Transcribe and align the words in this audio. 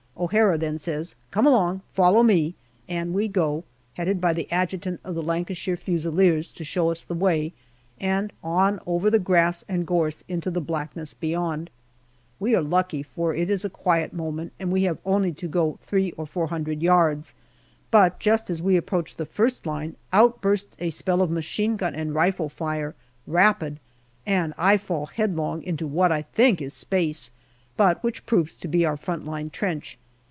O'Hara 0.17 0.55
then 0.55 0.77
says," 0.77 1.15
Come 1.31 1.47
along; 1.47 1.81
follow 1.93 2.21
me/* 2.21 2.53
and 2.87 3.11
we 3.11 3.27
go, 3.27 3.63
headed 3.95 4.21
by 4.21 4.33
the 4.33 4.47
Adjutant 4.51 4.99
of 5.03 5.15
the 5.15 5.23
Lancashire 5.23 5.75
Fusiliers 5.75 6.51
to 6.51 6.63
show 6.63 6.91
us 6.91 7.01
the 7.01 7.15
way, 7.15 7.53
and 7.99 8.31
on 8.43 8.79
over 8.85 9.09
the 9.09 9.17
grass 9.17 9.65
and 9.67 9.87
gorse 9.87 10.23
into 10.27 10.51
the 10.51 10.61
blackness 10.61 11.15
beyond. 11.15 11.71
We 12.39 12.53
are 12.53 12.61
lucky, 12.61 13.01
for 13.01 13.33
it 13.33 13.49
is 13.49 13.65
a 13.65 13.69
quiet 13.69 14.13
moment 14.13 14.53
and 14.59 14.71
we 14.71 14.83
have 14.83 14.99
only 15.05 15.31
to 15.33 15.47
go 15.47 15.79
three 15.81 16.11
or 16.11 16.27
four 16.27 16.45
hundred 16.45 16.83
yards, 16.83 17.33
but 17.89 18.19
just 18.19 18.51
as 18.51 18.61
we 18.61 18.77
approach 18.77 19.15
the 19.15 19.25
first 19.25 19.65
line, 19.65 19.95
out 20.13 20.39
bursts 20.39 20.77
a 20.79 20.91
spell 20.91 21.23
of 21.23 21.31
machine 21.31 21.77
gun 21.77 21.95
and 21.95 22.13
rifle 22.13 22.47
fire 22.47 22.93
rapid 23.25 23.79
and 24.27 24.53
I 24.55 24.77
fall 24.77 25.07
headlong 25.07 25.63
into 25.63 25.87
what 25.87 26.11
I 26.11 26.21
think 26.21 26.61
is 26.61 26.75
space, 26.75 27.31
but 27.75 28.03
which 28.03 28.27
proves 28.27 28.55
to 28.57 28.67
be 28.67 28.85
our 28.85 28.97
front 28.97 29.25
line 29.25 29.49
trench. 29.49 29.97